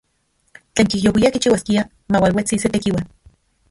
[0.75, 3.09] Tlen kijyouia kichiuaskia maualuetsi se tekiua.